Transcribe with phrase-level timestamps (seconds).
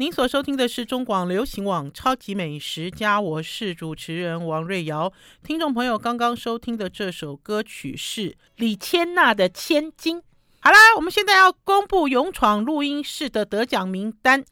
[0.00, 5.12] 您所收听的是中广流行网《超级美食家》，我是主持人王瑞瑶。
[5.42, 10.18] 听众朋友刚刚收听的这首歌曲是李千娜的《千金》。
[10.60, 14.44] 好啦，我们现在要公布勇闯录音室的得奖名单。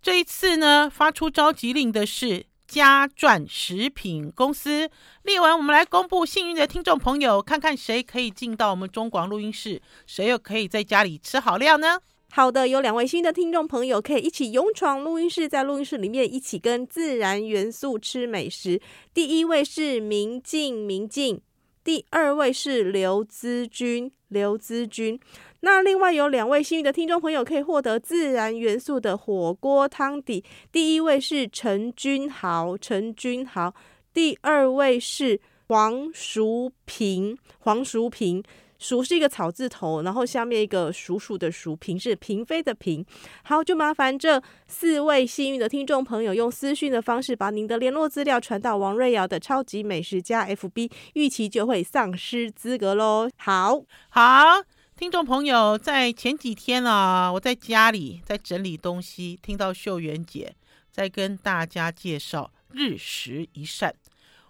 [0.00, 4.90] 这一次呢，发出召集令的是佳饌食品公司。
[5.24, 11.98] 列完，我们来公布幸运的听众朋友，看看谁可以进到我们中广录音室，谁又可以在家里吃好料呢？
[12.36, 18.78] 好的，有两位新的听众朋友可以一起勇闯录音室，在录音室里面一起跟自然元素吃美食。
[19.14, 21.38] 第一位是明静，明静；
[21.82, 25.18] 第二位是刘资君，刘资君。
[25.60, 30.44] 那另外有两位幸运的听众朋友可以获得自然元素的火锅汤底。
[30.70, 33.70] 第一位是陈君豪，陈君豪；
[34.12, 38.44] 第二位是黄淑平，黄淑平。
[38.78, 43.04] 淑是一个草字头，然后下面一个叔叔的叔，嫔是嫔妃的嫔。
[43.44, 53.28] 好，就麻烦这四位幸运的听众朋友用私讯的方式把您的联络资料传到王瑞瑶的超级美食家 FB，预期就会丧失资格喽。
[53.36, 54.62] 好好，
[54.96, 60.54] 听众朋友，在前几天啊，我在家里在整理东西，听到秀媛姐
[60.90, 63.94] 在跟大家介绍日食一善。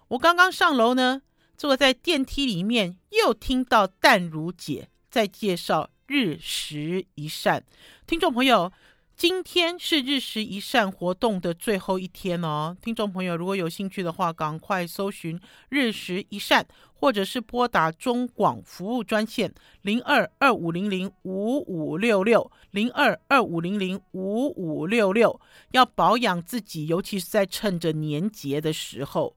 [0.09, 1.21] 我刚刚上楼呢。
[1.57, 7.65] 坐在电梯里面，又听到淡如姐在介绍日食一善。
[8.05, 8.71] 听众朋友，
[9.15, 12.77] 今天是日食一善活动的最后一天哦。
[12.79, 25.41] 听众朋友，如果有兴趣的话，赶快搜寻日食一善，或者是拨打中广服务专线零二二五零零五五六六零二二五零零五五六六。
[25.71, 29.35] 要保养自己，尤其是在趁着年节的时候。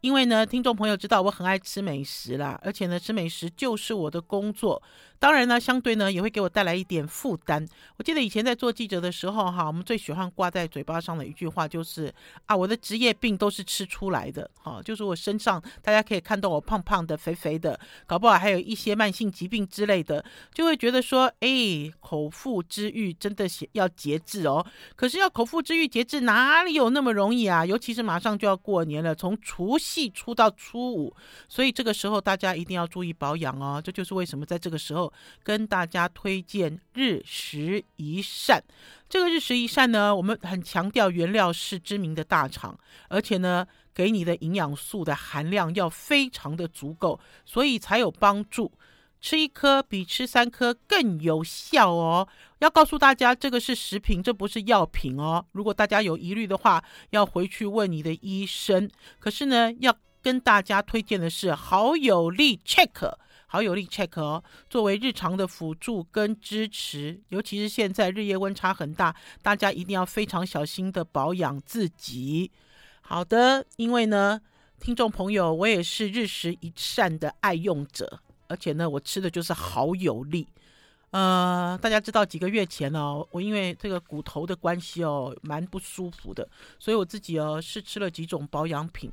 [0.00, 4.82] 因为呢，听众朋友知道我很爱吃美食啦，而且呢，吃美食就是我的工作。
[5.20, 7.64] 当然呢，相对呢也会给我带来一点负担。
[7.98, 12.10] 我记得以前在做记者的时候，哈，我们最喜欢挂在嘴巴上的一句话就是
[12.46, 20.24] 啊，我的职业病都是吃出来的，哈，就是我身上大家可以看到我胖胖的、肥肥的，搞不好还有一些慢性疾病之类的，
[20.54, 24.66] 就会觉得说，哎，口腹之欲真的要节制哦。
[24.96, 27.66] 可是要口腹之欲节制，哪里有那么容易啊？
[27.66, 31.14] 尤其是马上就要过年了，从除夕初到初五，
[31.46, 33.82] 所以这个时候大家一定要注意保养哦。
[33.84, 35.09] 这就是为什么在这个时候。
[35.42, 38.62] 跟大家推荐日食一善，
[39.08, 42.78] 这个日食一善呢，我们很强调原料是知名的大厂，
[43.08, 48.72] 而且呢，给你的营养素的含量要非常的足够，所以才有帮助。
[49.22, 52.26] 吃一颗比吃三颗更有效哦。
[52.60, 55.44] 要告诉大家，这个是食品，这不是药品哦。
[55.52, 58.88] 如果大家有疑虑的话，要回去问你的医生。
[59.18, 63.12] 可是呢，要跟大家推荐的是好友力 Check。
[63.52, 69.12] 好友力 check 哦，作为日常的辅助跟支持，尤其是现在日夜温差很大，
[69.42, 72.52] 大家一定要非常小心的保养自己。
[73.00, 74.40] 好的，因为呢，
[74.78, 80.46] 听众朋友，我也是日食一善的爱用者，而且呢，我吃的就是好友力。
[81.10, 89.10] 呃，大家知道几个月前哦，我因为这个骨头的关系哦，蛮不舒服的，所以我自己哦是吃了几种保养品。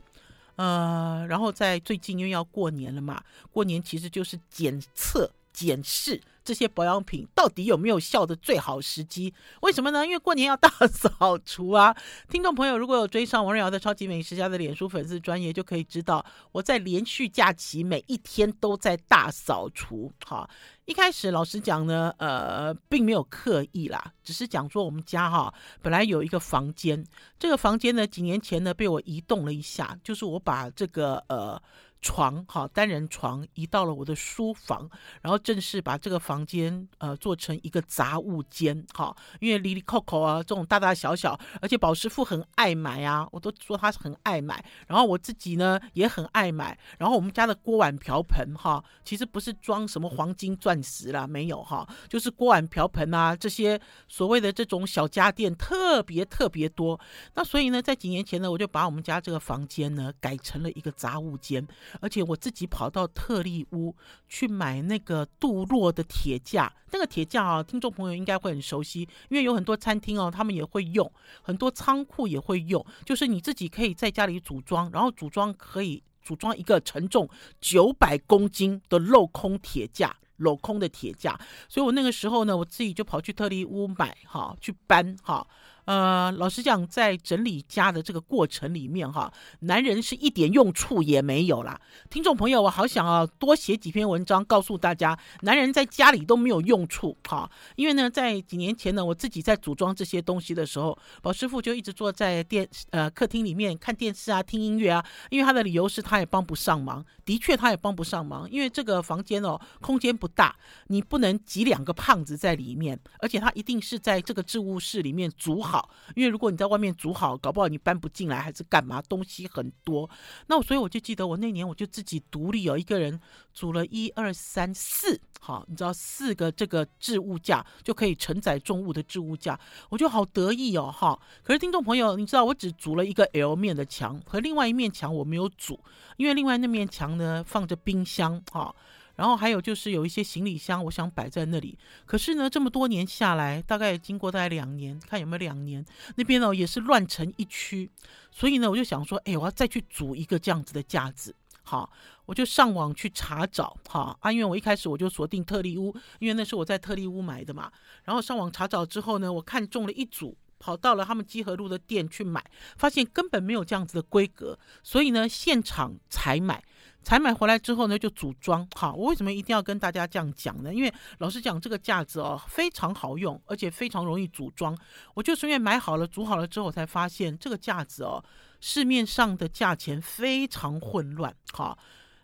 [0.57, 9.33] 呃，然后在最近因为要过年了嘛，过年其实就是检测检视这些保养品到底有没有效的最好时机。
[9.63, 10.05] 为什么呢？
[10.05, 11.93] 因为过年要大扫除啊！
[12.31, 20.09] 听众朋友如果有追上王瑞瑶的超级美食家的脸书粉丝专页，就可以知道我在连续假期每一天都在大扫除。
[20.25, 20.49] 哈，
[20.85, 27.05] 一开始老实讲呢，呃，并没有刻意啦，只是讲说我们家哈本来有一个房间，
[27.37, 31.61] 这个房间呢几年前呢被我移动了一下，就是我把这个呃。
[32.01, 34.89] 床哈，单人床移到了我的书房，
[35.21, 39.15] 然后正式把这个房间呃做成一个杂物间哈。
[39.39, 44.63] 因为里里扣扣啊，这种大大小小，而且宝师傅很爱买啊，我都说他是很爱买。
[44.87, 46.77] 然后我自己呢也很爱买。
[46.97, 56.99] 然后我们家的锅碗瓢盆哈，其实不是装什么黄金钻石啦，没有哈，就是锅碗瓢盆啊这些所谓的这种小家电特别特别多。
[57.33, 61.67] 那所以呢，在几年前呢，我就把我们家这个房间呢改成了一个杂物间。
[61.99, 63.95] 而且我自己跑到特力屋
[64.27, 71.11] 去买那个镀鉼的铁架，那个铁架啊，听众朋友应该会很熟悉，因为有很多餐厅哦，他们也会用，
[71.41, 77.29] 很多仓库也会用，就是你自己可以在家里组装，然后组装可以组装一个承重
[77.61, 85.47] 九百公斤的镂空铁架，镂空的铁架，所以我那个时候呢，我自己就跑去特力屋买哈，去搬哈。
[85.87, 89.31] 呃，老实讲，在整理家的这个过程里面，哈，
[89.61, 91.79] 男人是一点用处也没有啦。
[92.09, 97.49] 听众朋友，我好想啊，多写几篇文章告诉大家，男人在家里都没有用处，哈。
[97.77, 105.05] 因为呢，在几年前呢，我自己在组装这些东西的时候，宝师傅就一直坐在电呃客厅里面看电视啊，听音乐啊。
[105.29, 110.53] 因为他的理由是他也帮不上忙，的确他也帮不上忙，因为这个房间哦，空间不大，
[110.87, 115.76] 你不能挤两个胖子在里面，而且他一定是在这个置物室里面组好。
[116.15, 119.01] 因为如果你在外面煮好，搞不好你搬不进来还是干嘛？
[119.09, 120.09] 东西很多，
[120.47, 123.19] 那我所以我就记得我那年我就自己独立哦，一个人
[123.53, 129.59] 煮了一二三四，好，你知道四个这个置物架就可以承载重物的置物架，
[129.89, 131.19] 我就好得意哦，哈。
[131.43, 135.79] 可是听众朋友，你知道我只组了一个 L 面的墙，和另外一面墙我没有组，
[136.17, 138.75] 因为另外那面墙呢放着冰箱，哈。
[139.17, 141.77] 然后还有就是有一些行李箱，我想摆在那里。
[142.05, 145.83] 可是呢，这么多年下来，大概经过大概两年，看有没有两年，
[146.15, 147.89] 那边呢也是乱成一区。
[148.31, 151.35] 所以呢，我就想说，哎，我要再去组一个这样子的架子。
[151.63, 151.91] 好，
[152.25, 153.75] 我就上网去查找。
[153.89, 157.71] 哈啊，因为我一开始我就锁定特力屋，因为那是我在特力屋买的嘛。
[158.05, 162.45] 然后上网查找之后呢，我看中了一组，跑到了他们基河路的店去买，
[162.77, 166.63] 发现根本没有这样子的规格，所以呢，现场采买。
[167.07, 168.67] 采买回来之后呢，就组装。
[168.75, 170.73] 好，我为什么一定要跟大家这样讲呢？
[170.73, 174.77] 因为老实讲，这个架子哦非常好用，而且非常容易组装。
[175.13, 178.21] 我就是因为买好了、组好了之后，才发现这个架子哦，
[178.59, 181.33] 市面上的价钱非常混乱。
[181.53, 181.79] 好，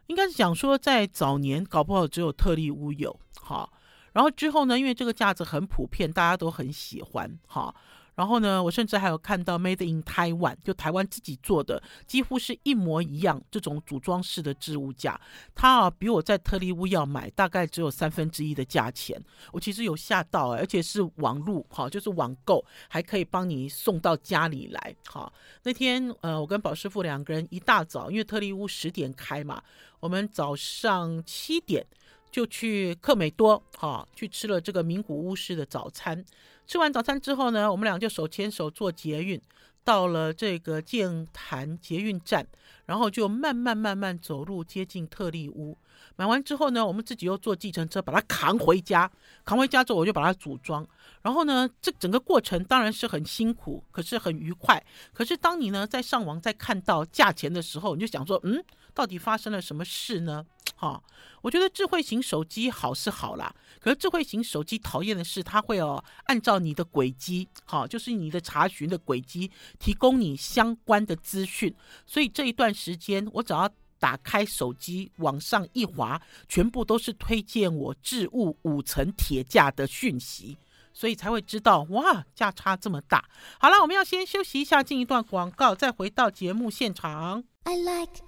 [0.08, 3.18] 应该是讲说在早年搞不好只有特立屋有。
[3.40, 3.72] 好，
[4.12, 7.40] 然后之后呢，因为这个架子很普遍，大家都很喜欢。
[7.48, 7.74] 好。
[8.16, 15.20] 然后呢，我甚至还有看到 Made in Taiwan，就台湾自己做的，几乎是一模一样这种组装式的置物架，
[15.56, 19.20] 它啊比我在特利屋要买大概只有三分之一的价钱。
[19.52, 24.96] 我其实有吓到，而且是网路，哈，就是网购还可以帮你送到家里来。
[25.10, 25.32] 哈，
[25.64, 29.62] 那天呃，我跟宝师傅两个人一大早，因为特利屋十点开嘛，
[30.00, 31.86] 我们早上七点
[32.32, 36.24] 就去克美多，哈，去吃了这个名古屋式的早餐。
[36.66, 39.40] 吃完早餐之后呢，我们俩就手牵手坐捷运
[39.84, 42.48] 到了这个剑潭捷运站，
[42.86, 45.78] 然后就慢慢慢慢走路接近特利屋。
[46.16, 49.10] 买完之后呢，我们自己又坐计程车把它扛回家。
[49.44, 50.88] 扛回家之后，我就把它组装。
[51.22, 54.84] 然后呢，这整个过程当然是很辛苦，可是很愉快。
[55.12, 58.64] 可是当你呢在上网再看到价钱的时候，你就想说，嗯，
[58.94, 60.46] 到底发生了什么事呢？
[60.84, 61.02] 哈，
[61.42, 69.50] 我觉得智慧型手机好是好啦，可是智慧型手机讨厌的是，它会哦按照你的轨迹，好，就是你的查询的轨迹，
[69.80, 71.74] 提供你相关的资讯。
[72.06, 80.58] 所以这一段时间，我只要打开手机往上一滑，全部都是推荐我置物五层铁架的讯息，
[80.94, 83.24] 所以才会知道哇，价差这么大。
[83.58, 87.46] 好了，我们要先休息一下，进一段广告，再回到节目现场。
[87.66, 88.20] I like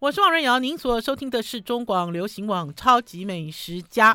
[0.00, 4.14] 我是王瑞瑶，您所收听的是中广流行网《超级美食家》。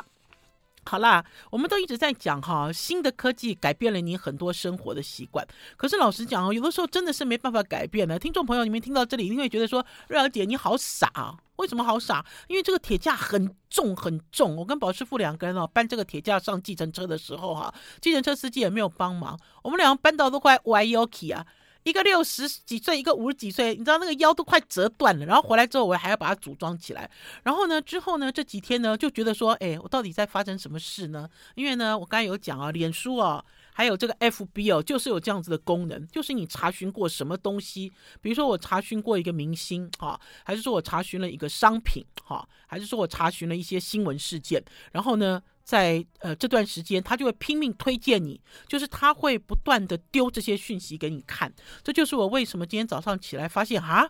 [0.86, 5.46] 好啦，我们都一直在讲哈，新的科技改变了你很多生活的习惯。
[5.76, 8.18] 可是老实讲哦，有的时候真的是没办法改变的。
[8.18, 12.24] 听众朋友，你们听到这里，一定会觉得说：“瑞瑶姐，你好傻啊，为什么好傻？
[12.48, 14.56] 因为这个铁架很重很重。
[14.56, 21.44] 我跟宝师傅两个人哦，搬这个铁架上计程车的时候哈，计程车司机也没有帮忙，我们两个搬到都快歪腰去啊。”
[21.84, 25.26] 一个六十几岁，一个五十几岁，你知道那个腰都快折断了。
[25.26, 27.08] 然后回来之后，我还要把它组装起来。
[27.42, 31.28] 然后呢，之后呢，这几天呢，就觉得说，哎，我到底在发生什么事呢？
[31.54, 33.44] 因为呢，我刚才有讲啊，脸书啊，
[33.74, 37.92] 还有这个 FB 哦，就是有这样子的功能，就是你查询过什么东西，
[38.22, 51.52] 比如说我查询过一个明星哈，还是说我查询了一个商品哈，还是说我查询了一些新闻事件，然后呢，在呃这段时间，他就会拼命推荐你，就是他会不断的丢这些讯息给你看。
[51.82, 54.06] 这就是我为什么今天早上起来发现啊，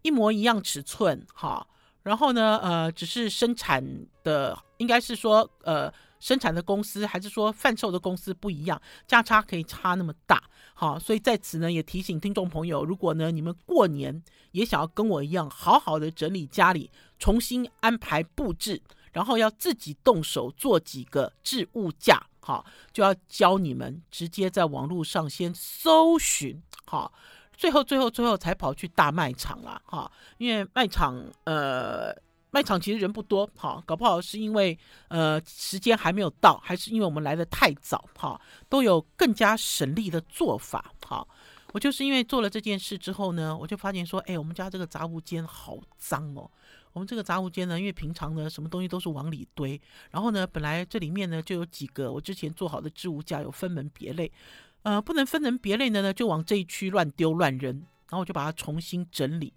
[0.00, 1.66] 一模一样尺寸哈，
[2.02, 3.84] 然后呢呃只是生产
[4.24, 10.42] 的应该是说呃生产的公司还是说贩售的公司不一样，价差可以差那么大。
[10.72, 14.22] 好，所以在此呢也提醒听众朋友，如果呢你们过年
[14.52, 18.80] 也想要跟我一样好好的整理家里，重新安排布置。
[19.16, 27.10] 然后要自己动手做几个置物架，好，就要教你们直接在网络上先搜寻，好，
[27.56, 32.14] 最后最后最后才跑去大卖场了，哈，因为卖场呃
[32.50, 41.26] 卖场其实人不多，哈，搞不好是因为呃时间还没有到，还是因为我们来的太早，哈，都有更加省力的做法，哈，
[41.72, 46.50] 我就是因为做了这件事之后呢，我就发现说，哎，我们家这个杂物间好脏哦。
[46.96, 49.78] 我们这个杂物间呢，因为平常呢什么东西都是往里堆，
[50.10, 54.32] 然后呢本来这里面呢就有几个我之前做好的置物架，有分门别类，
[54.80, 59.52] 呃，不能分门别类的呢，就往这一区乱丢乱扔，然后我就把它重新整理，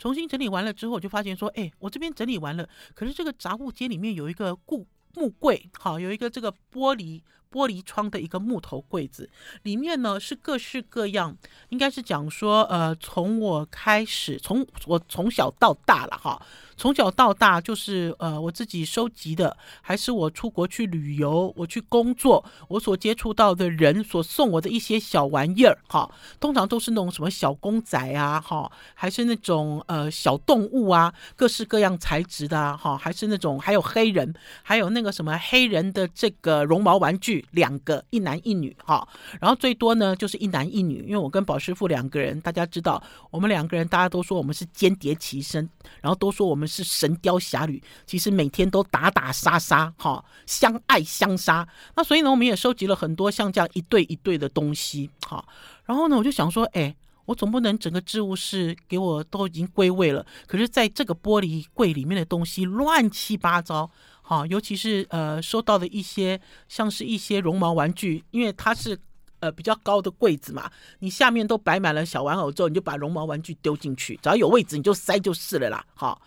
[0.00, 7.22] 重新整理完了之后，我就发现说，哎，我这边整理完了，可是这个杂物间里面有一个固木柜，好，有一个这个玻璃。
[7.50, 9.28] 玻璃窗的一个木头柜子，
[9.62, 11.36] 里面呢是各式各样，
[11.70, 16.40] 应该是讲说，呃，从我开始，从我从小到大了哈，
[16.76, 37.39] 从小到大就是呃我自己收集的，还是我出国去旅游，我去工作，我所接触到的人所送我的一些小玩意儿哈，通常都是那种什么小公仔啊哈，还是那种呃小动物啊，各式各样材质的啊哈，还是那种还有黑人，还有那个什么黑人的这个绒毛玩具。
[37.50, 39.06] 两个一男一女哈，
[39.40, 45.68] 然后最多呢就是一男一女，因为我跟宝师傅两个人，大家知道我们两个人，大家都说我们是间谍齐身，
[46.00, 51.66] 然后都说我们是神雕侠侣，其实每天都打打杀杀哈，相爱相杀。
[51.94, 55.44] 那所以呢，我们也收集了很多像这样一对一对的东西哈。
[55.84, 56.94] 然后呢，我就想说，哎，
[57.30, 63.88] 我总不能整个置物室给我都已经归位了，可是在这个玻璃柜里面的东西乱七八糟。
[64.20, 68.98] 好，尤其是呃，收到的一些像是一些绒毛玩具，因为它是
[69.38, 70.68] 呃比较高的柜子嘛，
[70.98, 75.84] 你下面都摆满了小玩偶之后，你就把绒毛玩具丢进去，只要有位置你就塞就是了啦。
[75.94, 76.20] 好，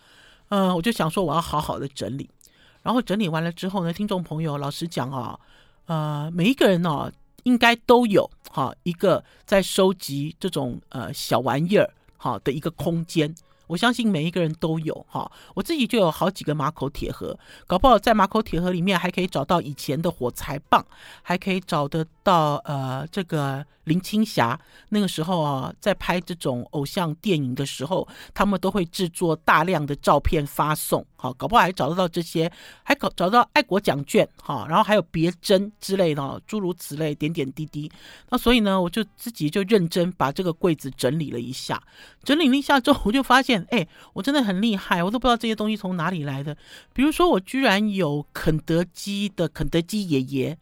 [0.48, 2.30] 嗯，我就想说我要好好的整理，
[2.82, 5.38] 然后整理完了之后呢，听众朋友，老实讲啊，
[5.84, 7.12] 呃，每一个人呢，
[7.44, 13.34] 应该都有哈一个在收集这种呃小玩意儿哈的一个空间。
[13.66, 20.84] 我相信每一个人都有哈，我自己就有好几个马口铁盒，搞不好在马口铁盒里面还可以找到以前的火柴棒，
[21.22, 23.64] 还可以找得到呃这个。
[23.84, 32.50] 林青霞那个时候啊，在拍这种偶像电影的时候，他们都会制作大量的照片发送，好，搞不好还找得到这些，
[32.82, 37.90] 还搞找到爱国奖券，哈，然后还有别针之类的，诸如此类，点点滴滴。
[38.30, 41.82] 那所以呢，我就自己就认真把这个柜子整理了一下，
[42.22, 46.56] 整理了一下之后，我就发现，哎，我真的很厉害，我都不知道这些东西从哪里来的。
[46.92, 50.58] 比如说，我居然有肯德基的肯德基爷爷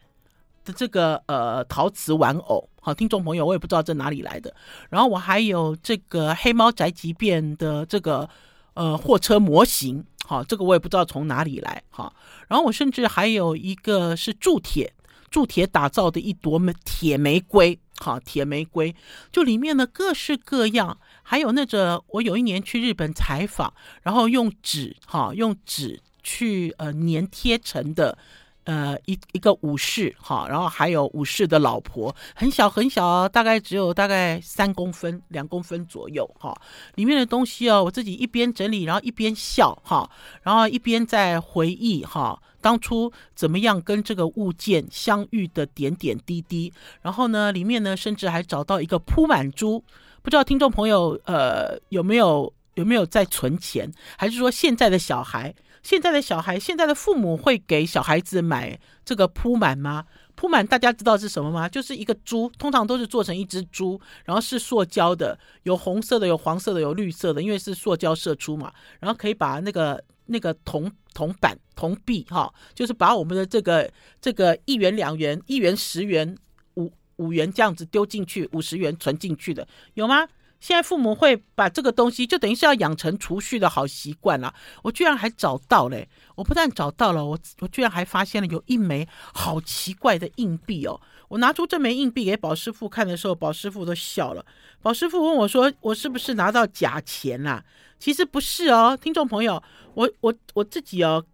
[0.65, 2.69] 的这个呃陶瓷玩偶。
[2.85, 4.53] 好，听众朋友，我也不知道这哪里来的。
[4.89, 8.29] 然后我还有这个黑猫宅急便的这个
[8.73, 11.81] 呃货车模型，好，这个我也不知道从哪里来。
[11.89, 12.11] 哈，
[12.49, 14.93] 然后我甚至还有一个是铸铁
[15.31, 18.93] 铸铁打造的一朵铁玫瑰，好，铁玫瑰，
[19.31, 28.17] 就里面呢各式各样，还有那个我有一年去日本采访，然后用纸哈用纸去呃粘贴成的。
[28.65, 36.55] 呃，一一个武士哈，然后还有武士的老婆，很小很小，大概只有大概三公分、两公分左右哈。
[36.95, 40.09] 里面的东西哦，我自己一边整理，然后一边笑哈，
[40.43, 46.71] 然后一边在回忆哈，当初怎么样跟这个物件相遇的点点滴滴。
[47.01, 49.83] 然后呢，里面呢，甚至还找到一个铺满珠，
[50.21, 55.53] 不知道听众朋友呃有没有有没有在存钱，还是说现在的小孩？
[55.83, 60.05] 现在的小孩，现在的父母会给小孩子买这个扑满吗？
[60.35, 61.69] 扑满大家知道是什么吗？
[61.69, 68.73] 就是一个猪，通常都是做成一只猪，然后是塑胶的，有红色的，有黄色的，有绿色的，因为是塑胶射出嘛。
[68.99, 76.35] 然后可以把那个那个铜铜板铜币哈，就是把我们的这个这个一元两元一元十元
[76.75, 80.25] 五五元这样子丢进去，五十元存进去的，有吗？
[80.63, 84.55] 现在父母会把这个东西，就等于是要养成储蓄的好习惯了。
[84.81, 86.07] 我居然还找到嘞！
[86.35, 91.01] 我不但找到了，我我居然还发现了有一枚好奇怪的硬币哦。
[91.27, 94.45] 我拿出这枚硬币给宝师傅看的时候，宝师傅都笑了。
[94.81, 97.65] 宝师傅问我说：“我是不是拿到假钱啦？”
[97.99, 99.61] 其实不是哦，听众朋友，
[99.95, 101.25] 我我我自己哦，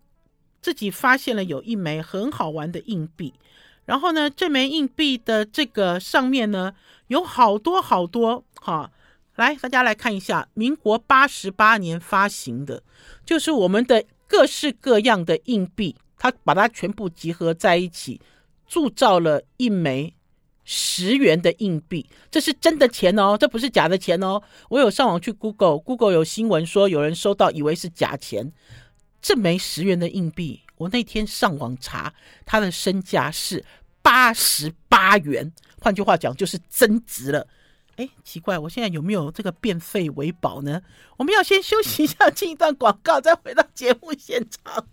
[0.60, 3.32] 自己发现了有一枚很好玩的硬币。
[3.86, 6.74] 然后呢，这枚硬币的这个上面呢，
[7.10, 8.90] 有好多好多哈。
[9.40, 12.84] 来，大家来看一下，民国八十八年发行的，
[13.26, 18.20] 就是我们的各式各样的硬币，它把它全部集合在一起，
[18.68, 20.14] 铸造了一枚
[20.66, 22.06] 十元的硬币。
[22.30, 24.42] 这是真的钱哦，这不是假的钱哦。
[24.68, 28.52] 我有上网去 Google，Google 有新闻说有人收到，以为是假钱。
[29.22, 32.14] 这枚十元的硬币，我那天上网查，
[32.46, 33.64] 它的身价是
[34.02, 37.48] 八十八元，换句话讲，就是增值了。
[38.00, 40.82] 哎，奇怪，我现在有没有这个变废为宝呢？
[41.18, 44.88] 我们要先休息一下，进一段广告，再回到节目现场。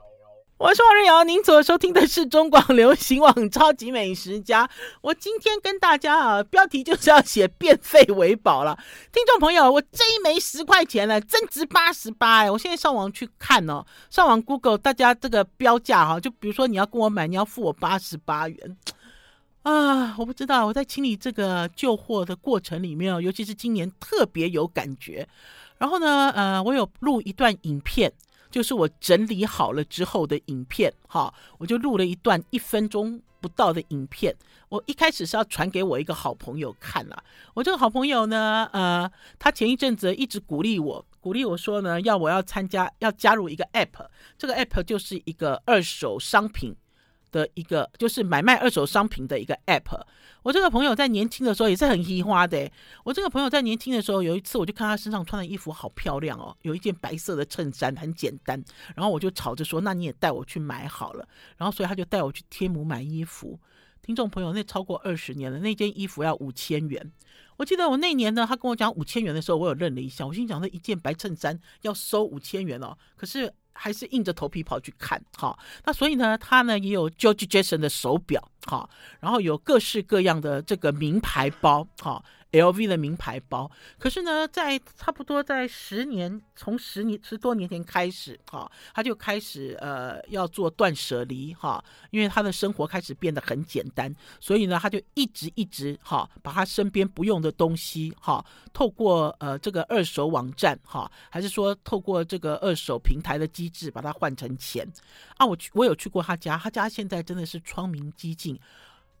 [0.58, 4.66] 我是王瑞瑶，您所收听的是中广流行网《超级美食家》。
[5.02, 8.74] 我今天跟大家啊，标题就是要写变废为宝了。
[9.12, 12.50] 听众朋友，我这一枚十块钱呢，增值八十八哎！
[12.50, 18.76] 我现在上网去看哦，上网 Google，大家这个标价哈，就比如说你要跟我买，你要付我八十八元
[19.62, 20.16] 啊！
[20.18, 25.28] 我不知道我在清理这个旧货的过程里面哦，尤其是今年特别有感觉。
[25.76, 28.10] 然后呢，呃，我有录一段影片。
[28.56, 34.34] 就是我整理好了之后的影片，哈，我就录了一段一分钟不到的影片。
[34.70, 37.22] 我一开始是要传给我一个好朋友看了。
[37.52, 44.06] 我这个好朋友呢，呃，他前一阵子一直鼓励我，鼓励我说呢，要我要参加，要加入一个 app。
[44.38, 46.74] 这个 app 就是一个二手商品
[47.30, 50.00] 的一个，就是买卖二手商品的一个 app。
[50.46, 52.70] 我这个朋友在年轻的时候也是很喜花的。
[53.02, 58.62] 我这个朋友在年轻的时候，有一次我就看他身上穿的衣服好漂亮哦，有一件白色的衬衫，很简单。
[58.94, 63.58] 然后我就吵着说：“那你也带我去买好了。”然后所以他就带我去天母买衣服。
[64.02, 67.10] 听众朋友，那超过二十年了，那件衣服要五千元。
[67.56, 70.24] 我记得我那年呢，他跟我讲五千元的时候，我有愣了一下。
[70.24, 72.96] 我心想：那一件白衬衫要收五千元哦。
[73.16, 73.52] 可是。
[73.76, 78.88] 还是硬着头皮跑去看，哈，那所以呢，他呢也有 George Jason 的手表，哈，
[79.20, 82.24] 然后有各式各样的这个名牌包，哈。
[82.52, 104.86] LV 的名牌包，可是呢，在差不多在十年，从十年十多年前开始，哈，他就开始呃要做断舍离，哈，因为他的生活开始变得很简单，所以呢，他就一直一直哈，把他身边不用的东西，哈，透过呃这个二手网站，哈，还是说透过这个二手平台的机制，把它换成钱
[105.36, 105.44] 啊。
[105.44, 108.58] 我去，我有去过他家，他家现在真的是窗明几净。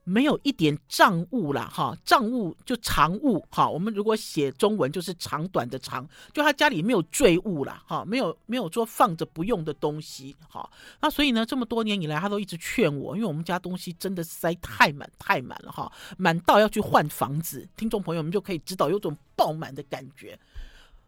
[0.08, 10.70] 没有一点账务啦，哈，账物就长物，哈，我们如果写中文就是长短的长，就他家里没有赘物啦，哈，没有没有说放着不用的东西，哈，
[11.00, 20.38] 那所以呢，这么多年以来，他都一直劝我，因为我们家东西真的塞太满太满了，哈，满到要去换房子，听众朋友们就可以知道有种爆满的感觉。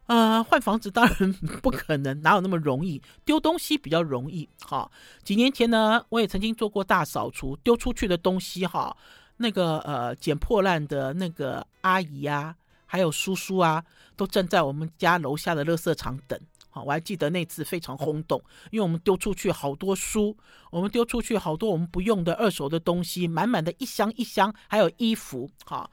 [0.09, 2.99] 呃，换房子当然 不可能，哪有那么容易？
[3.23, 4.49] 丢东西比较容易。
[4.59, 4.89] 哈，
[5.23, 8.97] 几年前呢，我也曾经做过大扫除，丢出去的东西，哈，
[9.37, 12.55] 那个呃捡破烂的那个阿姨啊，
[12.87, 13.85] 还有叔叔啊，
[14.15, 16.39] 都站在我们家楼下的垃圾场等。
[16.71, 20.35] 好，我还记得那次非常轰动，因为我们丢出去好多书，
[20.71, 25.87] 我们丢出去好多我们不用的二手的东西，满满的一箱一箱，还有衣服，哈。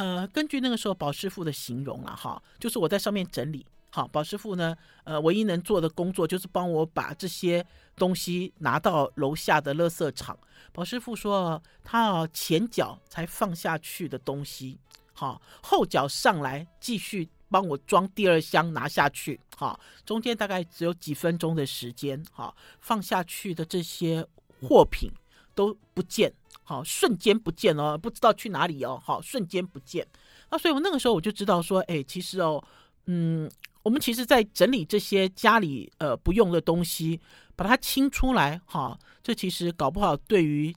[0.00, 7.62] 呃，根据那个时候宝师傅的形容啊，哈，就是我在上面整理，好，宝师傅呢，呃，唯一能做的工作就是帮我把这些
[7.96, 10.38] 东西拿到楼下的垃圾场。
[10.72, 14.78] 宝师傅说，他前脚才放下去的东西，
[15.12, 24.26] 好，后脚上来继续帮我装第二箱拿下去，好，中间大概只有几分钟的时间，好，放下去的这些
[24.62, 25.10] 货品
[25.54, 26.32] 都不见。
[26.70, 28.96] 好，瞬间不见哦，不知道去哪里哦。
[29.04, 30.06] 好，瞬间不见。
[30.52, 32.62] 那所以，我那个时候我就知道说，哎，其实哦，
[33.06, 33.50] 嗯，
[33.82, 37.20] 我们其实在整理这些家里呃不用的东西，
[37.56, 40.72] 把它清出来，哈，这其实搞不好对于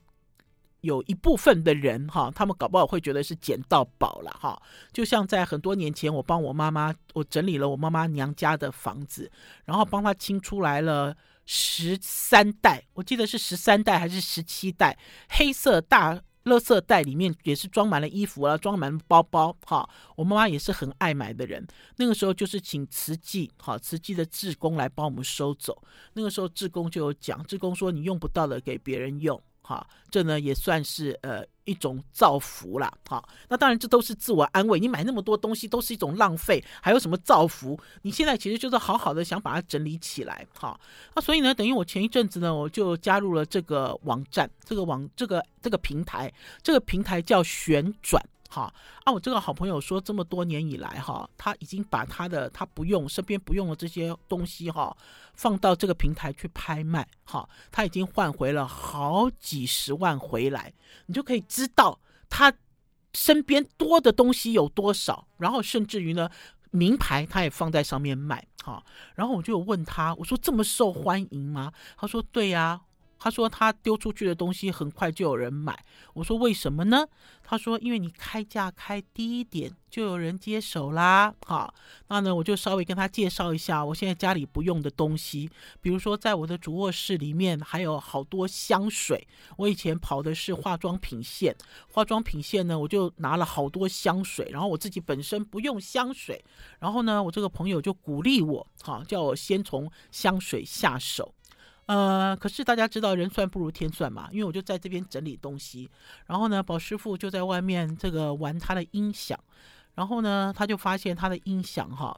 [0.82, 4.60] 有一部分的人哈，他们搞不好会觉得是捡到宝了哈。
[4.92, 9.32] 就像在很多年前，我帮我妈妈，我整理了我妈妈娘家的房子，
[9.64, 11.16] 然后帮她清出来了。
[11.46, 14.98] 十三袋，我记得是十三袋还是十七袋？
[15.30, 19.56] 黑色大垃圾袋里面也是装满了衣服啊，装满包包。
[19.66, 21.66] 哈，我妈妈也是很爱买的人。
[21.98, 25.82] 那个时候就是请慈济，好，慈济的志工来帮我们收走。
[26.14, 29.42] 那个时候志工就有讲，志工说你用不到的给别人用。
[29.64, 32.94] 哈，这呢也算是呃一种造福啦。
[33.10, 34.80] 哈，那当然这都是自我安慰。
[34.80, 37.80] 你买那么多东西都是一种浪费，还有什么造福？
[38.02, 40.46] 你现在其实就是好好的想把它整理起来。
[40.60, 40.80] 哈，
[41.16, 48.22] 那所以呢，等于我前一阵子呢，我就加入了这个网站，这个网这个这个平台，这个平台叫旋转。
[48.54, 48.72] 哈
[49.04, 49.12] 啊！
[49.12, 54.96] 我这个好朋友说，这么多年以来，哈，他已经把他的他不用身边不用的这些东西，哈，
[55.34, 60.72] 放到这个平台去拍卖，哈，他已经换回了好几十万回来。
[61.08, 62.54] 你就可以知道他
[63.16, 65.28] 身边多的东西有多少。
[65.38, 66.30] 然后甚至于呢，
[66.70, 68.84] 名牌他也放在上面卖，哈。
[69.16, 71.74] 然后我就问他，我说这么受欢迎吗？
[71.98, 72.82] 他说对呀。
[73.24, 75.82] 他说他丢出去的东西很快就有人买。
[76.14, 77.08] 我说为什么呢？
[77.42, 81.34] 他说因为你开价开低一点，就有人接手啦。
[81.46, 81.74] 好，
[82.10, 89.26] 那呢我就稍微跟他介绍一下我现在家里不用的东西，比如说在我的主卧室里面还有好多香水。
[89.56, 91.56] 我以前跑的是化妆品线，
[91.94, 96.44] 化妆品线呢我就拿了好多香水，然后我自己本身不用香水，
[96.80, 101.34] 然后呢我这个朋友就鼓励我，好，叫我先从香水下手。
[101.86, 105.90] 呃，可是大家知道人算不如天算嘛，因为我就在这边整理东西，
[106.26, 109.38] 然后呢，宝师傅就在外面这个玩他的音响，
[109.94, 112.18] 然后呢，他就发现他的音响哈，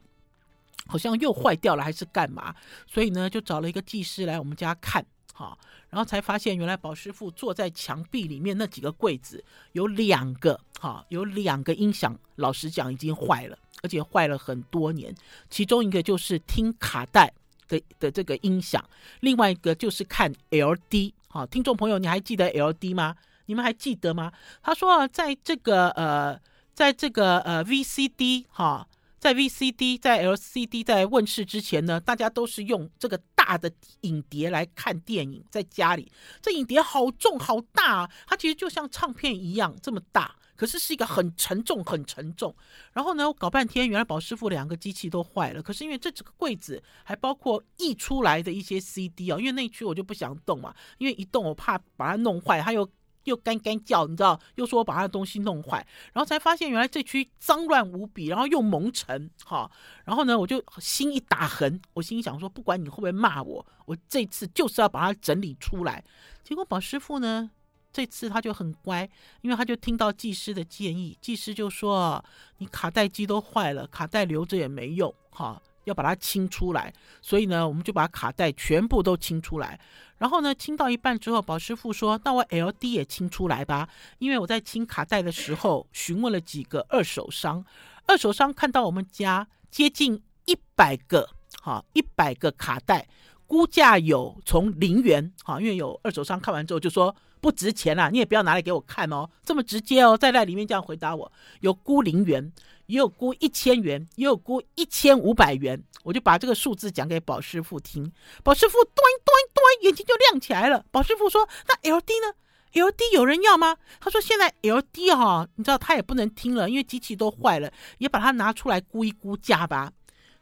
[0.86, 2.54] 好像又坏掉了还是干嘛，
[2.86, 5.58] 所以呢，就找了一个技师来我们家看哈，
[5.90, 15.12] 然后才发现原来宝师傅坐在墙壁里面那几个柜子有两个哈，有两个音响，老实讲已经坏了，而且坏了很多年，
[15.50, 17.32] 其中一个就是听卡带。
[17.68, 18.82] 的的这个音响，
[19.20, 23.16] 另外一个就是看 LD，好、哦，听众朋友，你还记得 LD 吗？
[23.46, 24.32] 你们还记得吗？
[24.62, 26.40] 他说啊，在这个呃，
[26.74, 28.86] 在这个呃 VCD 哈、
[29.18, 36.10] 在 VCD 在 LCD 在问世之前呢，大家都是用这个大的影碟来看电影，在家里，
[36.42, 40.34] 这影碟好重好大啊，它其实就像唱片一样这么大。
[40.56, 42.54] 可是是一个很沉重、很沉重。
[42.92, 45.62] 然后呢，我搞半天，原来宝师傅两个机器都坏了。
[45.62, 52.88] 可是因为这几个柜子还包括溢出来的一些 CD 啊，因为那区我就不想动嘛，因为一动我怕把它弄坏，它又
[53.24, 59.70] 又干干叫，你知道，又说我把它的东西弄坏，然后才发现原来这区脏乱无比，然后又蒙尘，哈。
[60.04, 66.04] 然后呢，我就心一打横，我心想说，不管你会不会骂我，我这次就是要把它整理出来。
[66.44, 67.50] 结果宝师傅呢？
[67.96, 69.08] 这次他就很乖，
[69.40, 72.22] 因为他就听到技师的建议，技师就说
[72.60, 79.80] ：“你卡带机都坏了，卡带留着也没用，哈，要把它清出来。”所以呢，我们就把卡带全部都清出来。
[80.18, 83.88] 然后呢，清到一半之后，宝师傅说：“那我 LD 也清出来吧。”
[84.20, 87.64] 因为我在清卡带的时候，询问了几个二手商，
[88.06, 91.30] 二手商看到我们家接近一百个，
[91.62, 93.08] 哈，一百个卡带，
[93.46, 97.16] 估价有从零元，哈，因为有二手商看完之后就说。
[97.46, 101.30] 不值钱啦，你也不要拿来给我看哦，这么直接哦，在那里面这样回答我，
[101.60, 102.52] 有估零元，
[102.86, 110.84] 也有估一千元，也有估一千五百元，我就把这个数字讲给宝师傅听，宝师傅端端端眼睛就亮起来了。
[110.90, 112.34] 宝师傅说：“那 LD 呢
[112.72, 119.92] ？LD 有人要吗？”他说：“现在 LD 哈、哦，你知道他也不能听了，因为机器都坏了，也把它拿出来估一估价吧。”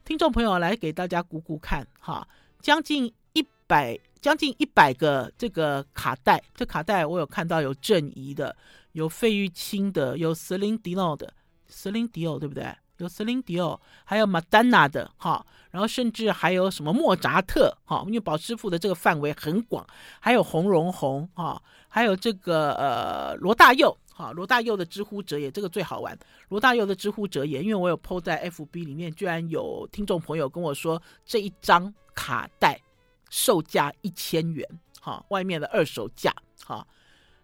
[0.07, 2.27] 听众朋友来给大家估估看哈，
[2.63, 4.01] 将近一百。
[4.25, 8.57] 将近一百个这个卡带，这卡带我有看到有郑怡的，
[8.93, 11.31] 有费玉清的，有 Celine Dion 的
[11.71, 12.75] ，Celine Dion 对不对？
[12.97, 19.87] 有 Celine Dion，还有 Madonna 的哈，然后甚至还有什么莫扎特哈，因为宝师傅的这个范围很广，
[20.19, 32.81] 还有洪荣宏哈，还有这个呃罗大佑哈，罗大佑的知乎者也这个最好玩，罗大佑的知乎者也，因为我有 PO 在 FB 里面，居然有听众朋友跟我说这一张卡带。
[33.31, 34.67] 售价一千元，
[35.01, 36.35] 哈，外面的二手价，
[36.65, 36.87] 哈，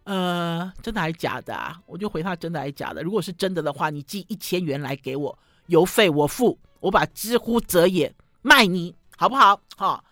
[0.03, 1.81] 呃，真的还是假的啊？
[1.85, 3.03] 我就回他真的还是假的。
[3.03, 9.61] 如果是真的的话，你寄一千元来给我，邮费我付，我把知乎者也卖你，好不好？
[9.77, 10.03] 哈，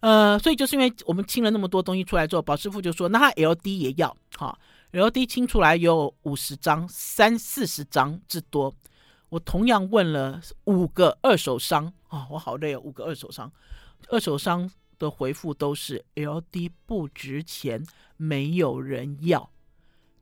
[0.00, 4.58] 呃，所以就是因为我们清了那么多东西出来之后，宝师傅就说，那他 LD 也要，哈
[4.92, 8.74] ，LD 清出来有五十张，三四十张之多。
[9.30, 13.50] 我同样问了五个二手商，啊、我好累哦，五个二手商，
[14.08, 14.70] 二手商。
[15.04, 17.84] 的回复都是 LD 不值钱，
[18.16, 19.50] 没有人要。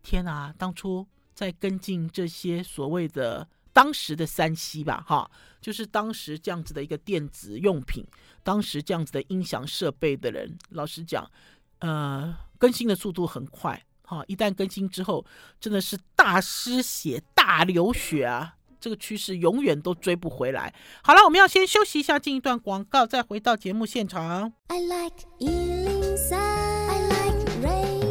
[0.03, 8.05] 天啊，当初在跟进这些所谓的当时的三 C 吧，哈，就是当时这样子的一个电子用品，
[8.43, 11.31] 当时这样子的音响设备的人，老实讲，
[11.79, 15.25] 呃，更新的速度很快，哈，一旦更新之后，
[15.61, 18.57] 真的是大失血、大流血啊。
[18.83, 20.75] 这个趋势永远都追不回来。
[21.05, 24.53] 好了，我们要先休息一下，进一段广告，再回到节目现场。
[24.67, 28.03] I like 103, I like radio。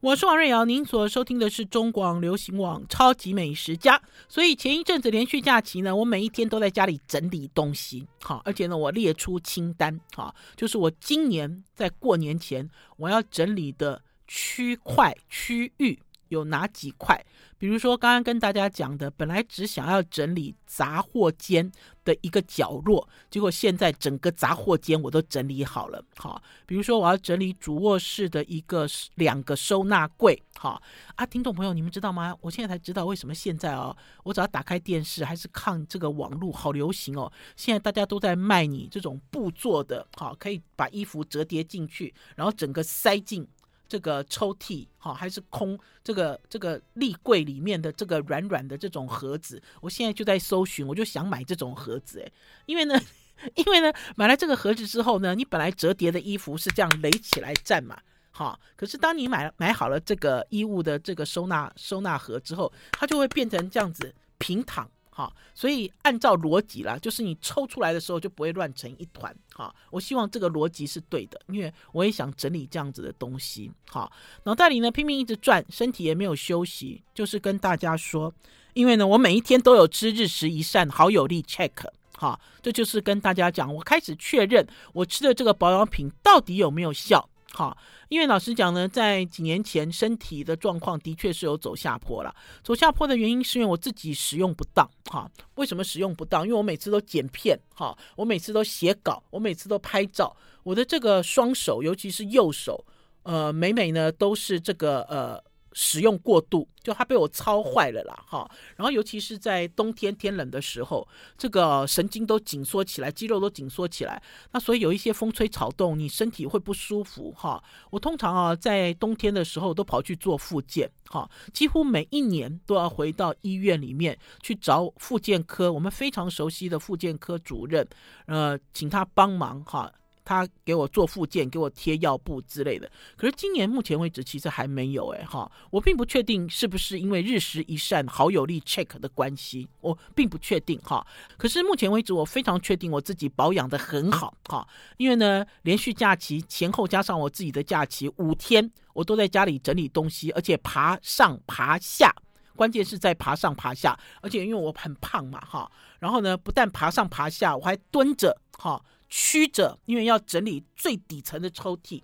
[0.00, 3.98] 我是王瑞瑶，您所收听的是中广流行网《超级美食家》。
[4.28, 15.98] 所以前一阵子连续假期呢，我每一天都在家里整理东西，好，而且呢，我列出清单，好，就是我今年在过年前我要整理的区块区域。
[16.28, 17.24] 有哪几块？
[17.58, 21.70] 比如说刚刚跟大家讲的，本来只想要整理杂货间
[22.04, 26.04] 的一个角落，结果现在整个杂货间我都整理好了。
[26.16, 30.40] 好，比如说我要整理主卧室的一个两个收纳柜。
[30.58, 30.80] 好
[31.14, 32.34] 啊，听众朋友，你们知道吗？
[32.40, 37.30] 我现在才知道为什么现在哦，我只要打开电视还是看这个网络，好流行哦。
[37.56, 43.46] 现在大家都在卖你这种布做的，好，可以把衣服折叠进去，然后整个塞进。
[43.88, 45.78] 这个抽屉哈，还是空？
[46.02, 52.32] 这个这个立柜里面的这个软软的这种盒子，我现在就在搜寻，我就想买这种盒子诶，
[52.66, 53.00] 因为呢，
[53.54, 57.98] 因为呢，买了这个盒子之后呢，你本来折叠的衣服是这样垒起来站嘛，
[58.30, 64.88] 好，可是当你买买好了这个衣物的这个收纳收纳盒之后，它就会变成这样子平躺。
[65.16, 69.74] 哈，所以按照逻辑啦，就是你抽出来的时候就不会乱成一团，哈。
[69.90, 74.12] 我希望这个逻辑是对的，因为我也想整理这样子的东西，哈。
[74.44, 78.30] 脑袋里呢拼命一直转，身体也没有休息，就是跟大家说，
[78.74, 81.72] 因为呢我每一天都有吃日食一善，好有力 check，
[82.18, 87.26] 哈，这就是跟大家讲，我开始确认我吃的这个保养品到底有没有效。
[87.56, 87.74] 好，
[88.10, 92.36] 因为老实讲呢，在几年前身体的状况的确是有走下坡了。
[92.62, 94.86] 走下坡的原因是因为我自己使用不当。
[95.06, 96.44] 哈，为什么使用不当？
[96.44, 102.84] 因为我每次都剪片，哈，我每次都写稿，我每次都拍照，我的这个双手，尤其是右手，
[103.22, 105.42] 呃，每每呢都是这个呃。
[105.78, 108.50] 使用过度，就它被我操坏了啦，哈。
[108.76, 114.22] 然后尤其是在冬天天冷的时候，这个神经都紧缩起来，肌肉都紧缩起来。
[114.52, 117.62] 那所以有一些风吹草动，你身体会不舒服，哈。
[117.90, 121.30] 我通常啊，在冬天的时候都跑去做复健，哈。
[121.52, 127.86] 几乎每一年都要回到医院里面去找复健科，我们非常熟悉的复健科主任，
[128.24, 129.92] 呃，请他帮忙，哈。
[130.26, 132.90] 他给我做复健，给我贴药布之类的。
[133.16, 135.50] 可是今年目前为止，其实还没有哎哈。
[135.70, 141.06] 我并不确定是不是因为日食一善好有力 check 的关系，我并不确定哈。
[141.38, 144.66] 可是目前为止，我非常确定我自己保养得很好哈。
[144.96, 152.12] 因为呢，连续假期前后加上我自己的假期五天，我都在家里整理东西，而且爬上爬下，
[152.56, 153.96] 关键是在爬上爬下。
[154.20, 158.82] 而且因为我很胖嘛哈，然后呢，不但爬上爬下，我还蹲着哈。
[159.08, 162.02] 曲折，因为要整理最底层的抽屉，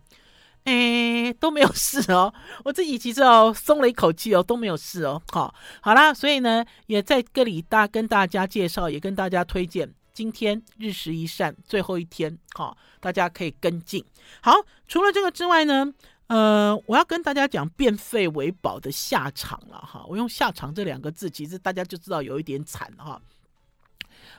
[0.64, 2.32] 哎，都没有事哦。
[2.64, 5.20] 我自己其实哦，松了一口气哦，都没有事哦。
[5.32, 14.04] 好，好啦，所以呢，也在这里大跟大家介绍，也跟大家推荐，今天日食一善最后一天，好，大家可以跟进。
[14.40, 14.52] 好，
[14.86, 15.92] 除了这个之外呢，
[16.28, 20.04] 呃，我要跟大家讲变废为宝的下场了哈。
[20.08, 23.20] 我用下场这两个字，其实大家就知道有一点惨哈。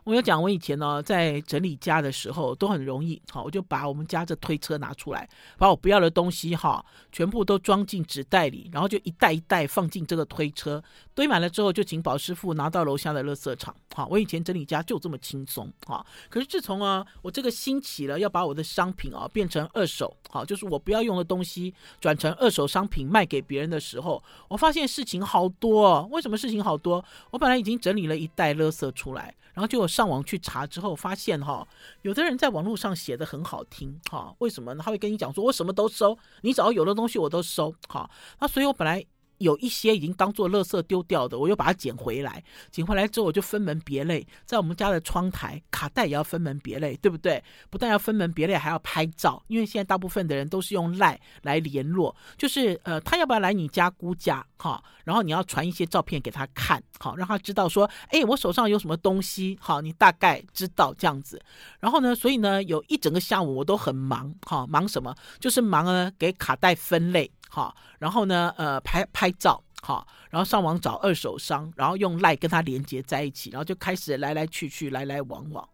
[0.03, 10.83] 我有讲，我以前呢在整理家的时候都很容易，好，我就把我们家这推车拿出来，把我不要的东西哈，全部都装进纸袋里，然后就一袋一袋放进这个推车，
[11.15, 27.03] 堆满了之后就请宝师傅拿到楼下的垃圾场，好，我以前整理家就这么轻松，哈，可是自从啊我这个兴起了要把我的商品啊变成二手，好，就是我不要用的东西转成二手商品卖给别人的时候，我发现事情好多哦，为什么事情好多？
[27.31, 29.33] 我本来已经整理了一袋垃圾出来。
[29.53, 31.67] 然后就有上网去查之后，发现哈，
[32.01, 34.83] 有的人在网络上写的很好听哈，为什么呢？
[34.83, 38.09] 他会跟你讲说，我什么都收，你只要有的东西我都收哈。
[38.39, 39.05] 那所以我本来。
[39.43, 42.43] 有一些已经当做垃圾丢掉的，我又把它捡回来。
[42.71, 47.43] 捡回来之后，我就分门别类，在我们家的窗台卡带也要分门别类，对不对？
[47.69, 54.81] 不但要分门别类，还要拍照，因为现在大部分的人都是用赖来联络，就是呃，他要不要来你家估价哈？
[55.03, 61.41] 然后你要传一些照片给他看，好，让他知道说，哎，我手上有什么东西，好，你大概知道这样子。
[61.79, 65.13] 然后呢，所以呢，有一整个下午我都很忙，哈，忙什么？
[65.39, 67.29] 就是忙呢，给卡带分类。
[67.53, 75.69] 好，然后呢，呃，拍拍照，好，然后上网找二手商，然后用赖跟他连接在一起，然后就开始来来去去，来来往往。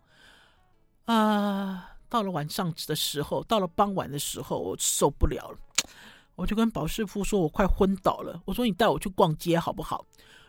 [1.06, 5.58] 啊、到了晚上的时候，到了傍晚的时候，我受不了了，
[6.36, 8.42] 我就跟保师傅说，我快昏倒了。
[8.44, 10.06] 我说你带我去逛街好不好？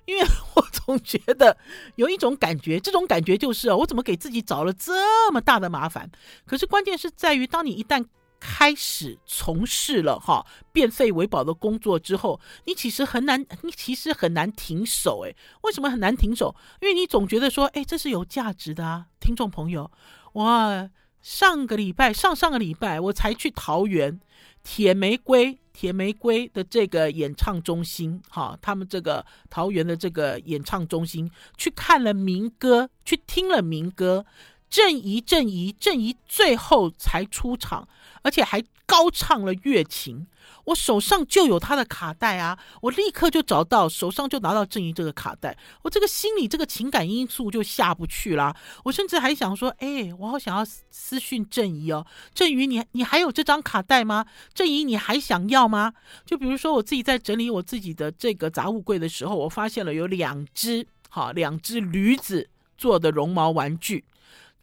[0.07, 1.57] 因为我总觉得
[1.95, 6.11] 有一种感觉，这种感觉就是，我怎么给自己找了这么大的麻烦？
[6.45, 8.05] 可是关键是在于，当你一旦
[8.41, 16.57] 开始从事了哈变废为宝的工作之后，你其实很难，你其实很难停手诶，为什么很难停手？
[16.81, 19.91] 因为你总觉得说，哎，这是有价值的啊，听众朋友，
[20.33, 20.89] 哇，
[21.21, 24.19] 上个礼拜、上上个礼拜我才去桃园
[24.63, 34.25] 铁玫瑰、铁玫瑰的这个演唱中心，哈，他们这个桃园的这个演唱中心去看了民歌，去听了民歌。
[34.71, 37.89] 郑怡，郑怡，郑怡，最后才出场，
[38.23, 40.29] 而且还高唱了乐情。
[40.67, 45.57] 我手上就有他的卡带啊，我立刻就找到，手上就拿到郑怡这个卡带。
[45.83, 48.55] 我这个心里这个情感因素就下不去啦。
[48.85, 54.25] 我甚至还想说，哎，我好想要私讯郑怡哦，郑怡，你你还有这张卡带吗？
[54.55, 55.93] 郑怡，你还想要吗？
[56.25, 64.05] 就比如说我自己在整理我自己的这个杂物柜的时候，我发现了有两只，好，两只驴子做的绒毛玩具。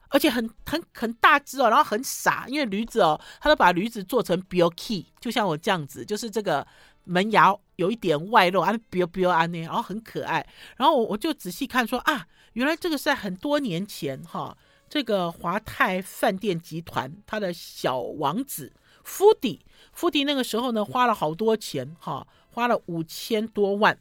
[0.10, 6.66] 而且很很很大只哦，然后很傻，因为驴子哦，他都把驴子做成 bio key，就像我这样子，就是这个
[7.04, 10.46] 门牙有一点外露，啊 bio bio 啊那，然后很可爱。
[10.78, 14.58] 然后我我就仔细看说啊，原来这个是在很多年前哈，
[14.90, 23.98] 这个华泰饭店集团他的小王子福迪，福迪那个时候呢花了好多钱哈，花了五千多万。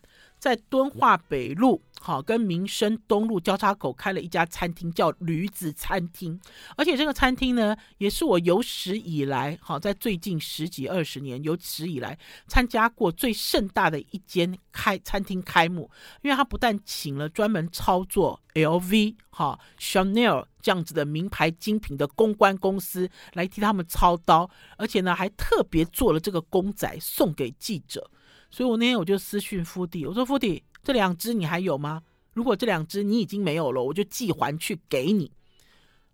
[0.46, 6.40] 在敦化北路好跟民生东路交叉口开了一家餐厅，叫驴子餐厅。
[6.76, 15.90] 而且这个餐厅呢，也是我有史以来好在最近十几二十年有史以来参加过最盛大的一间开餐厅开幕。
[16.22, 28.09] 因为他不但请了专门操作 LV 哈 Chanel 这样子的名牌精品的公关公司来替他们操刀，而且呢还特别做了这个公仔送给记者。
[28.56, 32.02] 所以我那天我就私讯夫弟，我说夫弟，这两只你还有吗？
[32.32, 35.30] 如果这两只你已经没有了，我就寄还去给你。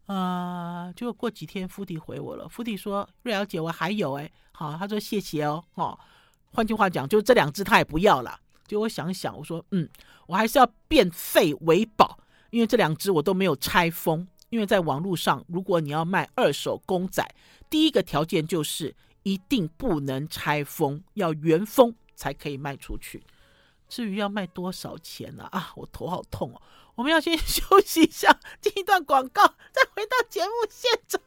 [0.07, 5.97] 啊、呃，结果过几天夫弟回我了，夫弟说瑞瑶姐我还有哎，好，他说谢谢哦，哦，
[6.51, 8.37] 换句话讲，就这两只他也不要了。
[8.67, 9.89] 就我想想，我说嗯，
[10.27, 12.19] 我还是要变废为宝，
[12.51, 17.25] 因为这两只我都没有拆封，因为在网络上，如果你要卖二手公仔，
[17.71, 21.95] 第一个条件就是一定不能拆封，要原封。
[22.15, 23.23] 才可以卖出去。
[23.89, 25.45] 至于要卖多少钱呢？
[25.51, 25.59] 啊？
[25.59, 26.63] 啊，我头好痛哦！
[26.95, 31.21] 我们要先休息一下，进一段广告，再回到节目现场。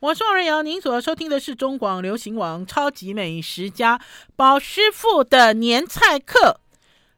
[0.00, 4.00] 我是王瑞瑶，您所收听的是中广流行网超级美食家
[4.36, 6.60] 宝师傅的年菜课。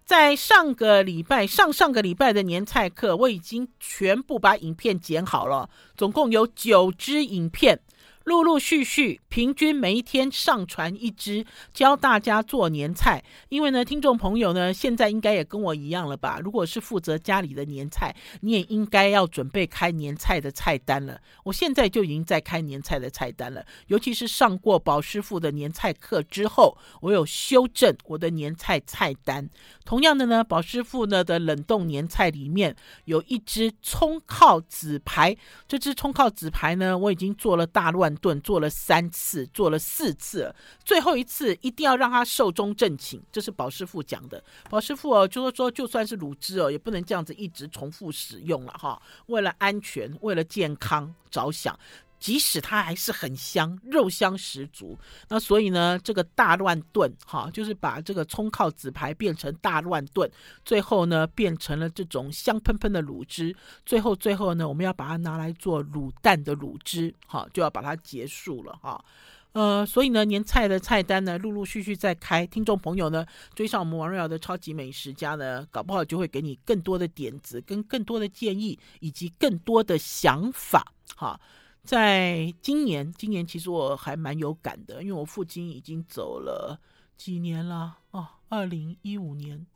[0.05, 7.81] 在上个礼拜、上上个礼拜的年菜课，我已经全部把影片剪好了，总共有九支影片。
[8.25, 13.23] 陆陆续续，平均每一天上传一支，教大家做年菜。
[13.49, 16.39] 因为呢，听众朋友呢，现在应该也跟我一样了吧？
[16.41, 21.21] 如果是负责家里的年菜，你也应该要准备开年菜的菜单了。
[21.43, 29.51] 我现在就已经在开年菜的菜单了，尤其是上过宝师傅的年菜课之后，我有修正我的年菜菜单。
[29.85, 38.12] 同样的呢，宝师傅呢的冷冻年菜里面有一只葱靠紫排，这只葱靠紫排呢，我已经做了大乱。
[38.17, 44.43] 炖做了三次，做了四次，最后一次一定要让他寿终正寝，这是宝师傅讲的。
[44.71, 49.01] 宝师傅哦，就是说，就算是卤汁哦，也不能这样子一直重复使用了哈。
[49.27, 51.79] 为了安全，为了健康着想，
[52.23, 54.97] 即使它还是很香，肉香十足。
[55.29, 60.31] 那所以呢，这个大乱炖哈，就是把这个葱靠子排变成大乱炖，
[60.65, 63.53] 最后呢变成了这种香喷喷的卤汁。
[63.85, 69.05] 最后最后呢，我们要把它拿来做卤蛋的卤汁，哈，就要把它结束了哈。
[69.51, 72.47] 呃，所以呢，年菜的菜单呢，陆陆续续在开。
[72.47, 81.41] 听众朋友呢，追上我们王瑞瑶的超级美食家呢，搞不好就会给你更多的点子，跟更多的建议，以及更多的想法，哈。
[81.85, 86.79] 在今年，今年其实我还蛮有感的，因为我父亲已经走了
[87.17, 89.67] 几年了哦，二零一五年，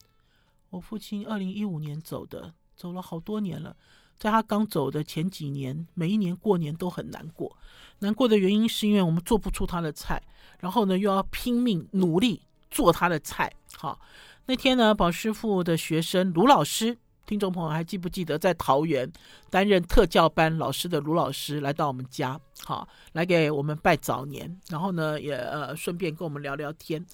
[0.71, 3.77] 我父亲二零一五年走的，走了好多年了。
[4.17, 7.55] 在他刚走的前几年，每一年过年都很难过，
[7.99, 10.23] 难过的原因是因为我们做不出他的菜，
[10.61, 12.41] 然后呢又要拼命努力
[12.71, 13.53] 做他的菜。
[13.75, 14.01] 好，
[14.47, 16.97] 那天呢，宝师傅的学生卢老师。
[17.27, 19.11] 听众朋友还记不记得，在桃园
[19.51, 27.05] 担任特教班老师的卢老师来到我们家，好，来给我们拜早年，然后呢，也呃顺便跟我们聊聊天。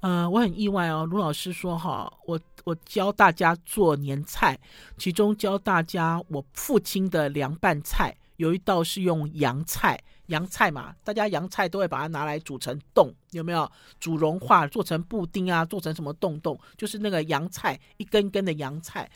[0.00, 4.58] 呃，我很意外哦，卢老师说哈，我我教大家做年菜，
[4.98, 9.96] 其中教大家我父亲的凉拌菜，有一道是用洋菜，
[10.26, 13.70] 洋菜嘛，大家洋菜都会把它拿来煮成冻，有没有？
[14.00, 19.08] 煮融化做成布丁啊，做成什么冻冻，就是那个洋菜，一根根的洋菜。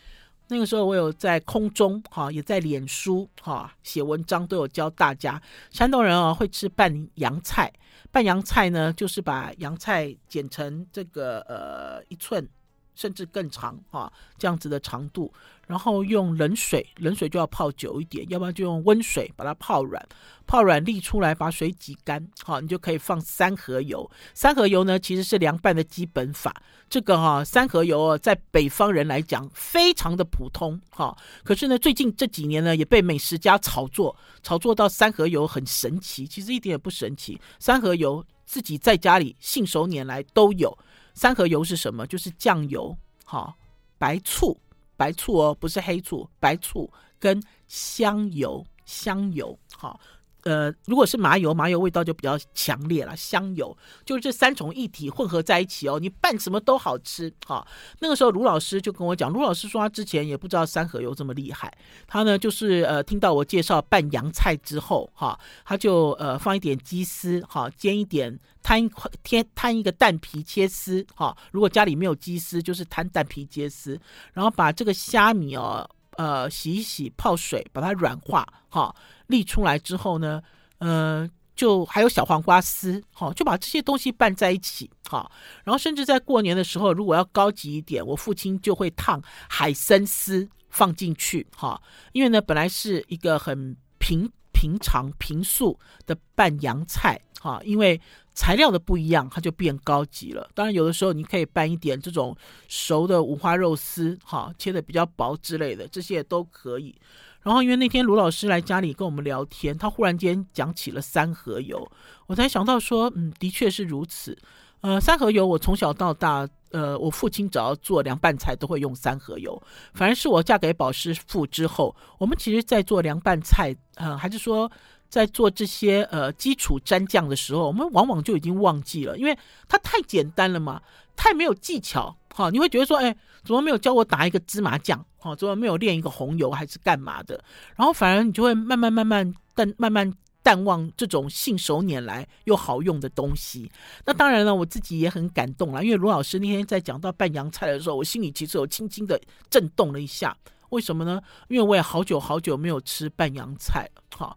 [0.49, 5.41] 那个时候我有在空中哈，也在脸书哈写文章，都有教大家。
[5.71, 7.73] 山东人啊会吃拌洋菜，
[8.13, 12.49] 拌洋菜呢就是把洋菜剪成这个呃一寸
[12.97, 15.33] 甚至更长啊这样子的长度。
[15.69, 20.01] 然后用冷水，冷水就要泡久一点，要不然就用温水把它泡软，
[20.47, 24.09] 泡软沥出来，把水挤干，好，你就可以放三合油。
[24.33, 26.55] 三合油呢，其实是凉拌的基本法。
[26.89, 31.17] 这个哈，三合油在北方人来讲非常的普通，哈。
[31.43, 37.41] 可是呢，最近这几年呢，也被美食家炒作，炒作到三合油很神奇，其实一点也不神奇。
[37.59, 40.79] 三合油自己在家里信手拈来都有。
[41.17, 42.07] 三合油是什么？
[42.07, 43.53] 就是酱油，好，
[43.99, 44.57] 白醋。
[44.99, 50.01] 白醋哦，不是黑醋，白醋跟香油，香油，好，
[50.47, 53.17] 呃，如果是麻油，麻油味道就比较强烈了。
[53.17, 57.33] 香油就是这三种一体混合在一起哦，你拌什么都好吃。
[57.45, 57.67] 哈，
[57.99, 68.39] 那个时候卢老师就跟我讲，卢老师说他之前也不知道三合油这么厉害，他呢就是呃听到我介绍拌洋菜之后，哈，他就呃放一点鸡丝，哈，煎一点。
[68.63, 71.37] 摊一块，摊摊一个蛋皮切丝，哈。
[71.53, 73.97] 如果家里没有鸡丝，就是摊蛋皮切丝，
[74.33, 78.95] 然后把这个虾米哦，呃，洗一洗，泡水把它软化，哈，
[79.29, 80.43] 沥出来之后呢，
[80.79, 85.31] 呃，就还有小黄瓜丝，好，就把这些东西拌在一起，好，
[85.65, 91.81] 然后甚至在过年的时候，如果要高级一点，我父亲就会烫海参丝放进去，哈，
[92.13, 98.01] 因为呢本来是一个很平平常平素的拌洋菜，哈，因为
[98.33, 100.49] 材料的不一样，它就变高级了。
[100.55, 102.35] 当然有的时候你可以拌一点这种
[102.67, 106.95] 熟的五花肉丝，哈，切的比较薄之类的，这些也都可以。
[107.43, 111.87] 然后，因为那天卢老师来家里跟我们聊天，他忽然间讲起了三合油，
[112.27, 114.37] 我才想到说，嗯，的确是如此。
[114.81, 119.61] 呃，三合油我从小到大，呃，我父亲只要做凉拌菜都会用三合油。
[119.95, 124.71] 反而是我嫁给宝师傅之后，我们其实在做凉拌菜，呃，还是说
[125.09, 129.39] 在做这些呃基础蘸酱的时候，我们往往就已经忘记了，因为
[129.69, 130.83] 它太简单了嘛，
[131.15, 132.17] 太没有技巧。
[132.35, 135.03] 好，你会觉得说，哎，怎么没有教我打一个芝麻酱？
[135.19, 137.43] 好，怎么没有练一个红油，还是干嘛的？
[137.77, 140.13] 然后反而你就会慢慢慢慢淡慢慢
[140.47, 143.69] 淡忘这种信手拈来又好用的东西。
[144.05, 149.21] 那当然了，我自己也很感动了，因为卢老师那天在讲到拌洋菜的时候，我心里其实有轻轻的
[149.51, 150.37] 震动了一下。
[150.69, 151.21] 为什么呢？
[151.49, 154.03] 因为我也好久好久没有吃拌洋菜了。
[154.17, 154.37] 哈。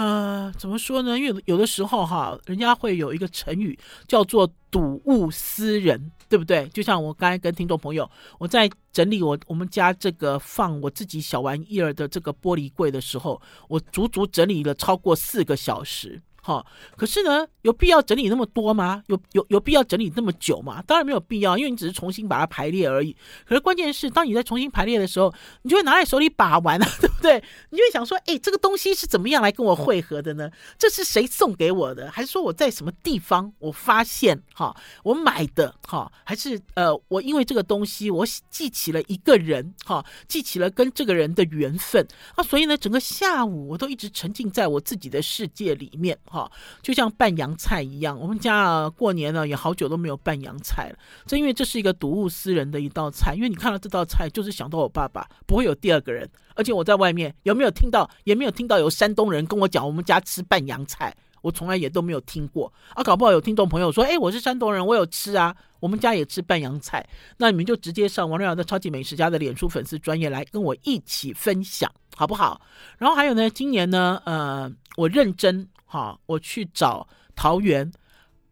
[0.00, 1.18] 呃，怎么说呢？
[1.18, 3.78] 因为有的时候哈，人家会有一个成语
[4.08, 6.66] 叫做“睹物思人”，对不对？
[6.68, 13.38] 就像我刚才跟听众朋友，我在整理我我们家这个放我自己小玩意儿的这个玻璃柜的时候，
[13.68, 16.22] 我足足整理了超过四个小时。
[16.42, 16.64] 好，
[16.96, 19.02] 可是呢，有必要整理那么多吗？
[19.08, 20.82] 有有有必要整理那么久吗？
[20.86, 23.14] 当然没有必要，因为你只是重新把它排列而已。
[23.46, 25.32] 可是关键是，当你在重新排列的时候，
[25.62, 27.42] 你就会拿在手里把玩啊， 对不对？
[27.70, 30.50] 你就会想说，哎，这个东西是怎么样来跟我汇合的呢？
[30.78, 32.10] 这是谁送给我的？
[32.10, 34.42] 还是说我在什么地方我发现？
[34.54, 46.18] 哈，我买的哈，还是呃，我因为这个东西我记起了一个人哈，记起了跟这个人的缘分啊，所以呢，整个下午我都一直沉浸在我自己的世界里面。
[46.30, 46.50] 哈，
[46.80, 50.96] 就像拌洋菜一样，我们家啊过年呢也好久都没有拌洋菜了。
[51.26, 56.30] 正因为这是一个睹物思人的一道菜，因为你看到这道菜，就是想到我爸爸，不会有第二个人。
[56.54, 61.12] 而且我在外面有没有听到，也没有听到有山东人跟我讲我们家吃拌洋菜，
[61.42, 62.72] 我从来也都没有听过。
[62.94, 67.04] 啊，搞不好有听众朋友说，哎，我是山东人，我有吃啊，我们家也吃拌洋菜。
[67.38, 72.60] 那你们就直接上王瑞瑶的超级美食家的脸书粉丝专页来跟我一起分享，好不好？
[72.98, 75.68] 然后还有呢，今年呢，呃，我认真。
[75.92, 77.90] 哈，我去找桃园，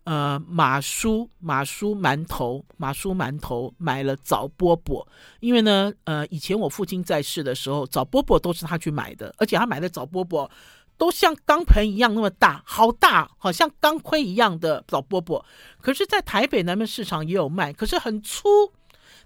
[0.02, 5.06] 呃，马叔马叔馒头，马叔馒头买了枣饽饽，
[5.38, 10.50] 因为呢，呃，以前我父亲在世的时候，枣饽饽都是他去买的，而且他买的枣饽饽
[10.96, 15.40] 都像钢盆一样那么大，好大，好像钢盔一样的枣饽饽。
[15.80, 18.48] 可是，在台北南门市场也有卖，可是很粗，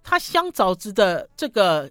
[0.02, 1.90] 它香枣子的这个。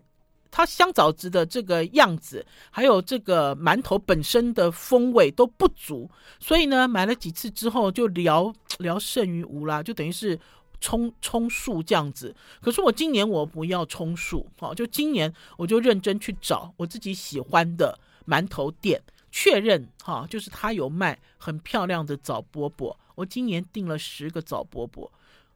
[0.52, 10.38] 它香枣子的这个样子，还有这个馒头本身的风味都不足，所以呢，买了几次之后就聊 聊胜于无啦，就等于是
[10.82, 12.36] 充充数这样子。
[12.60, 17.98] 可是我今年我不要充数，好，就今年我就认真去找我自己喜欢的
[18.28, 22.94] 馒头店，确认哈，就是他有卖很漂亮的枣饽饽。
[23.16, 25.10] 我今年订了十个枣饽饽。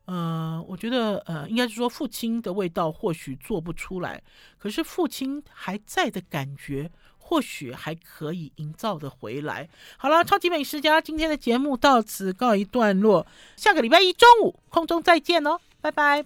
[0.06, 4.22] 呃，我觉得呃，应该是说父亲的味道或许做不出来，
[4.60, 9.68] 可是父亲还在的感觉，或许还可以营造的回来。
[9.98, 13.26] 好了，超级美食家今天的节目到此告一段落，
[13.56, 16.24] 下个礼拜一中午空中再见哦，拜拜。